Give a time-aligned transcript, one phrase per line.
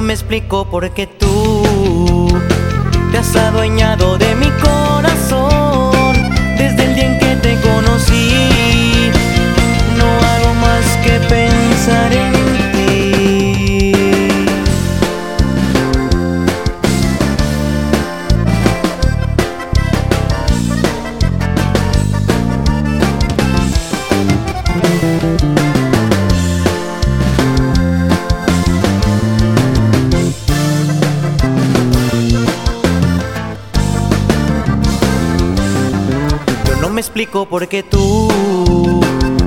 [0.00, 2.28] me explico por qué tú
[3.12, 5.09] te has adueñado de mi corazón
[37.00, 38.28] me explico por qué tú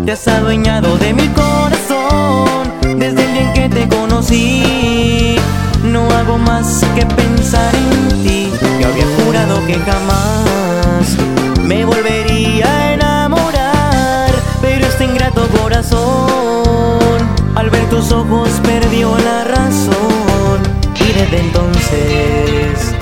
[0.03, 5.35] te has adueñado de mi corazón desde el día en que te conocí.
[5.84, 8.49] No hago más que pensar en ti.
[8.81, 11.16] Yo había jurado que jamás
[11.61, 17.19] me volvería a enamorar, pero este ingrato corazón
[17.53, 20.58] al ver tus ojos perdió la razón
[20.95, 22.95] y desde entonces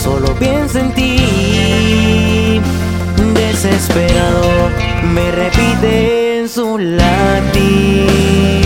[0.00, 1.65] solo pienso en ti
[5.14, 8.64] me repite en su latir.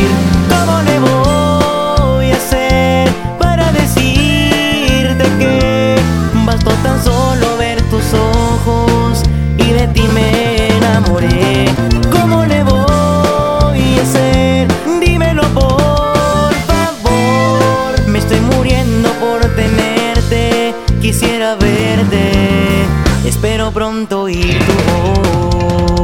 [0.49, 5.97] ¿Cómo le voy a hacer para decirte que
[6.45, 9.23] bastó tan solo ver tus ojos
[9.57, 11.67] y de ti me enamoré?
[12.11, 14.67] ¿Cómo le voy a hacer?
[15.01, 18.09] Dímelo por favor.
[18.09, 23.00] Me estoy muriendo por tenerte, quisiera verte.
[23.25, 26.00] Espero pronto oír tu voz.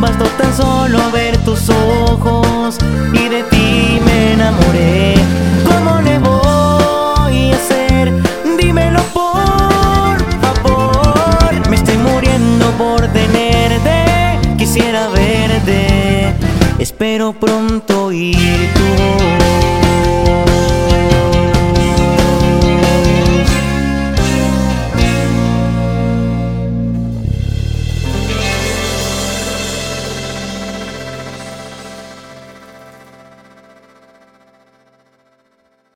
[0.00, 2.78] Bastó tan solo ver tus ojos
[3.12, 5.14] y de ti me enamoré?
[5.64, 8.12] ¿Cómo le voy a hacer?
[8.58, 11.68] Dímelo por favor.
[11.68, 16.34] Me estoy muriendo por tenerte, quisiera verte.
[16.78, 18.10] Espero pronto